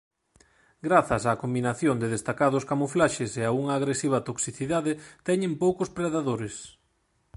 [0.87, 4.91] Grazas a combinación de destacados camuflaxes e a unha agresiva toxicidade
[5.27, 6.55] teñen poucos predadores.